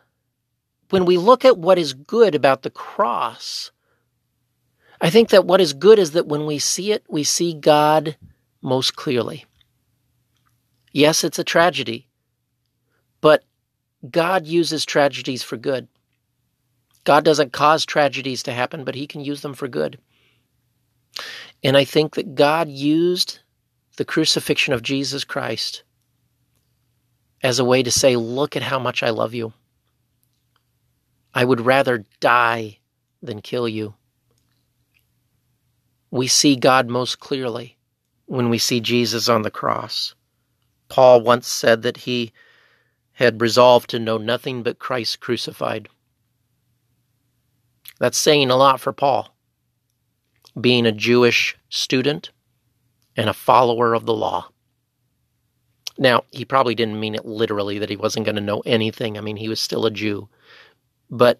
when 0.90 1.06
we 1.06 1.18
look 1.18 1.46
at 1.46 1.58
what 1.58 1.80
is 1.80 1.94
good 1.94 2.36
about 2.36 2.64
the 2.64 2.70
cross, 2.70 3.72
I 5.00 5.10
think 5.10 5.30
that 5.30 5.46
what 5.46 5.62
is 5.62 5.74
good 5.74 5.98
is 5.98 6.12
that 6.12 6.28
when 6.28 6.46
we 6.46 6.60
see 6.60 6.92
it, 6.92 7.06
we 7.08 7.24
see 7.24 7.54
God 7.54 8.18
most 8.62 8.96
clearly. 8.96 9.46
Yes, 10.96 11.26
it's 11.26 11.40
a 11.40 11.44
tragedy, 11.44 12.08
but 13.20 13.44
God 14.10 14.48
uses 14.48 14.86
tragedies 14.86 15.44
for 15.44 15.58
good. 15.58 15.90
God 17.04 17.26
doesn't 17.26 17.52
cause 17.52 17.86
tragedies 17.86 18.44
to 18.44 18.54
happen, 18.54 18.86
but 18.86 18.96
He 18.96 19.06
can 19.06 19.20
use 19.20 19.42
them 19.42 19.56
for 19.56 19.68
good. 19.68 20.00
And 21.62 21.76
I 21.76 21.84
think 21.84 22.16
that 22.16 22.34
God 22.34 22.70
used 22.70 23.40
the 23.98 24.06
crucifixion 24.06 24.74
of 24.74 24.84
Jesus 24.84 25.26
Christ 25.26 25.84
as 27.44 27.60
a 27.60 27.66
way 27.66 27.84
to 27.84 27.92
say, 27.92 28.16
Look 28.16 28.56
at 28.56 28.64
how 28.64 28.80
much 28.80 29.04
I 29.04 29.10
love 29.10 29.34
you. 29.34 29.52
I 31.34 31.44
would 31.44 31.60
rather 31.60 32.06
die 32.22 32.80
than 33.22 33.42
kill 33.42 33.68
you. 33.68 33.96
We 36.10 36.28
see 36.28 36.56
God 36.56 36.88
most 36.88 37.20
clearly 37.20 37.78
when 38.28 38.50
we 38.50 38.60
see 38.60 38.80
Jesus 38.80 39.28
on 39.28 39.42
the 39.42 39.52
cross. 39.52 40.16
Paul 40.90 41.22
once 41.22 41.48
said 41.48 41.82
that 41.82 41.98
he 41.98 42.32
had 43.14 43.42
resolved 43.42 43.90
to 43.90 44.00
know 44.00 44.18
nothing 44.18 44.64
but 44.64 44.80
Christ 44.80 45.20
crucified. 45.20 45.88
That's 48.00 48.18
saying 48.18 48.50
a 48.50 48.58
lot 48.58 48.82
for 48.82 48.92
Paul, 48.92 49.34
being 50.60 50.86
a 50.86 50.92
Jewish 50.92 51.58
student 51.70 52.32
and 53.16 53.30
a 53.30 53.34
follower 53.34 53.94
of 53.94 54.06
the 54.06 54.14
law. 54.14 54.50
Now, 55.98 56.24
he 56.32 56.44
probably 56.44 56.76
didn't 56.76 57.00
mean 57.00 57.16
it 57.16 57.26
literally 57.26 57.80
that 57.80 57.90
he 57.90 57.96
wasn't 57.96 58.26
going 58.26 58.36
to 58.36 58.42
know 58.42 58.62
anything. 58.66 59.18
I 59.18 59.22
mean, 59.22 59.38
he 59.38 59.48
was 59.48 59.62
still 59.62 59.86
a 59.86 59.92
Jew. 59.92 60.28
But 61.10 61.40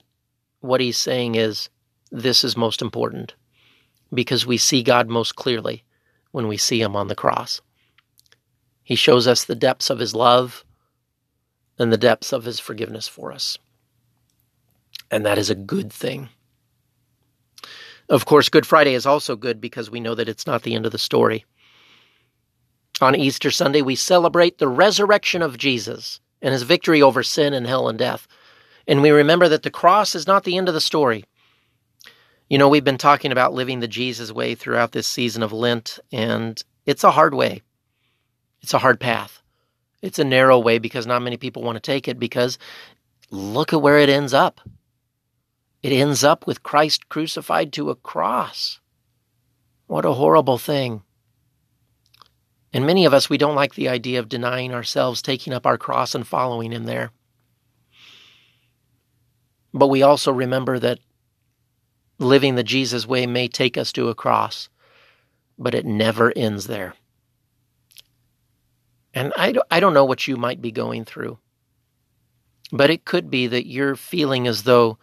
what 0.62 0.80
he's 0.80 0.98
saying 0.98 1.36
is 1.36 1.70
this 2.10 2.44
is 2.44 2.56
most 2.56 2.82
important 2.82 3.36
because 4.14 4.46
we 4.46 4.58
see 4.58 4.82
God 4.82 5.10
most 5.10 5.36
clearly 5.36 5.84
when 6.32 6.48
we 6.48 6.56
see 6.56 6.82
him 6.82 6.96
on 6.96 7.08
the 7.10 7.16
cross. 7.16 7.62
He 8.86 8.96
shows 8.96 9.28
us 9.28 9.44
the 9.44 9.56
depths 9.56 9.90
of 9.90 10.00
his 10.00 10.14
love 10.16 10.64
and 11.78 11.92
the 11.92 11.98
depths 11.98 12.32
of 12.32 12.46
his 12.46 12.60
forgiveness 12.60 13.08
for 13.08 13.34
us. 13.34 13.58
And 15.12 15.26
that 15.26 15.40
is 15.40 15.50
a 15.50 15.56
good 15.56 15.92
thing. 15.92 16.30
Of 18.08 18.26
course, 18.26 18.48
Good 18.48 18.68
Friday 18.68 18.94
is 18.94 19.08
also 19.08 19.36
good 19.36 19.60
because 19.60 19.90
we 19.90 20.00
know 20.00 20.14
that 20.14 20.30
it's 20.30 20.46
not 20.46 20.62
the 20.62 20.76
end 20.76 20.86
of 20.86 20.92
the 20.92 21.00
story. 21.00 21.46
On 23.02 23.16
Easter 23.16 23.50
Sunday, 23.50 23.82
we 23.82 23.96
celebrate 23.96 24.60
the 24.60 24.68
resurrection 24.68 25.42
of 25.42 25.58
Jesus 25.58 26.20
and 26.42 26.54
his 26.54 26.62
victory 26.62 27.02
over 27.02 27.24
sin 27.24 27.56
and 27.56 27.66
hell 27.66 27.90
and 27.90 27.98
death. 27.98 28.28
And 28.88 29.02
we 29.02 29.10
remember 29.10 29.50
that 29.50 29.64
the 29.64 29.72
cross 29.72 30.14
is 30.14 30.28
not 30.28 30.44
the 30.44 30.58
end 30.58 30.68
of 30.68 30.76
the 30.76 30.80
story. 30.80 31.26
You 32.50 32.60
know, 32.60 32.70
we've 32.70 32.84
been 32.84 33.00
talking 33.00 33.32
about 33.32 33.56
living 33.56 33.80
the 33.80 33.88
Jesus 33.88 34.32
way 34.32 34.54
throughout 34.54 34.92
this 34.92 35.08
season 35.08 35.42
of 35.42 35.52
Lent, 35.52 35.98
and 36.12 36.64
it's 36.86 37.04
a 37.04 37.10
hard 37.10 37.34
way. 37.34 37.64
It's 38.66 38.74
a 38.74 38.80
hard 38.80 39.00
path. 39.00 39.44
It's 40.02 40.18
a 40.18 40.24
narrow 40.24 40.58
way 40.58 40.80
because 40.80 41.06
not 41.06 41.22
many 41.22 41.38
people 41.38 41.62
want 41.62 41.76
to 41.76 41.80
take 41.80 42.08
it 42.08 42.18
because 42.18 42.58
look 43.30 43.74
at 43.74 43.82
where 43.84 44.00
it 44.00 44.10
ends 44.10 44.34
up. 44.34 44.60
It 45.84 45.92
ends 45.92 46.24
up 46.24 46.48
with 46.48 46.64
Christ 46.64 47.08
crucified 47.08 47.72
to 47.74 47.92
a 47.92 47.96
cross. 47.96 48.80
What 49.86 50.04
a 50.04 50.14
horrible 50.14 50.58
thing. 50.58 51.04
And 52.74 52.88
many 52.88 53.06
of 53.06 53.14
us, 53.14 53.30
we 53.30 53.38
don't 53.38 53.54
like 53.54 53.76
the 53.76 53.88
idea 53.88 54.18
of 54.18 54.30
denying 54.30 54.74
ourselves, 54.74 55.22
taking 55.22 55.54
up 55.54 55.68
our 55.68 55.78
cross, 55.78 56.16
and 56.16 56.26
following 56.26 56.72
Him 56.72 56.86
there. 56.86 57.12
But 59.76 59.90
we 59.90 60.02
also 60.02 60.32
remember 60.32 60.80
that 60.80 60.98
living 62.18 62.56
the 62.56 62.64
Jesus 62.64 63.06
way 63.06 63.28
may 63.28 63.48
take 63.48 63.78
us 63.78 63.92
to 63.92 64.10
a 64.10 64.16
cross, 64.16 64.70
but 65.56 65.76
it 65.76 65.86
never 65.86 66.34
ends 66.36 66.66
there. 66.66 66.96
And 69.16 69.32
I, 69.38 69.56
I 69.72 69.80
don't 69.80 69.94
know 69.94 70.04
what 70.04 70.28
you 70.28 70.36
might 70.36 70.62
be 70.62 70.72
going 70.72 71.06
through, 71.06 71.40
but 72.72 72.90
it 72.90 73.06
could 73.06 73.32
be 73.32 73.48
that 73.48 73.66
you're 73.66 73.96
feeling 73.96 74.46
as 74.46 74.64
though 74.64 74.98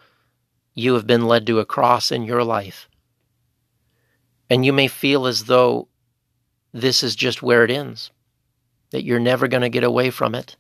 you 0.75 0.93
have 0.95 1.07
been 1.07 1.27
led 1.27 1.47
to 1.47 1.61
a 1.61 1.65
cross 1.65 2.13
in 2.13 2.25
your 2.25 2.45
life. 2.45 2.89
And 4.51 4.67
you 4.67 4.73
may 4.73 4.87
feel 4.87 5.27
as 5.27 5.45
though 5.45 5.89
this 6.73 7.03
is 7.03 7.17
just 7.17 7.43
where 7.43 7.65
it 7.65 7.71
ends, 7.71 8.11
that 8.91 9.03
you're 9.03 9.19
never 9.19 9.49
going 9.49 9.63
to 9.63 9.71
get 9.71 9.83
away 9.83 10.11
from 10.11 10.35
it, 10.35 10.57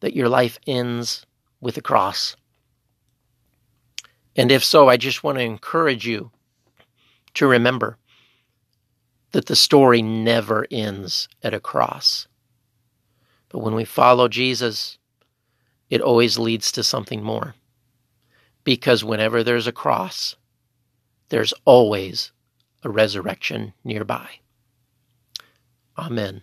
that 0.00 0.14
your 0.14 0.28
life 0.28 0.58
ends 0.66 1.24
with 1.62 1.78
a 1.78 1.82
cross. 1.82 2.36
And 4.36 4.52
if 4.52 4.62
so, 4.62 4.88
I 4.88 4.98
just 4.98 5.24
want 5.24 5.38
to 5.38 5.44
encourage 5.44 6.06
you 6.06 6.30
to 7.34 7.46
remember 7.46 7.96
that 9.30 9.46
the 9.46 9.56
story 9.56 10.02
never 10.02 10.66
ends 10.70 11.28
at 11.42 11.54
a 11.54 11.60
cross. 11.60 12.28
But 13.52 13.60
when 13.60 13.74
we 13.74 13.84
follow 13.84 14.28
Jesus, 14.28 14.98
it 15.90 16.00
always 16.00 16.38
leads 16.38 16.72
to 16.72 16.82
something 16.82 17.22
more 17.22 17.54
because 18.64 19.04
whenever 19.04 19.44
there's 19.44 19.66
a 19.66 19.72
cross, 19.72 20.36
there's 21.28 21.52
always 21.64 22.32
a 22.82 22.90
resurrection 22.90 23.74
nearby. 23.84 24.28
Amen. 25.98 26.42